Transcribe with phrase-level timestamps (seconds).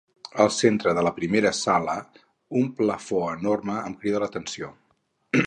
[0.43, 1.97] Al centre de la primera sala
[2.63, 4.73] un plafó enorme em crida l'atenció.